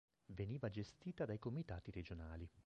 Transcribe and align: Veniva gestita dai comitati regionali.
Veniva 0.33 0.69
gestita 0.71 1.25
dai 1.25 1.37
comitati 1.37 1.91
regionali. 1.91 2.49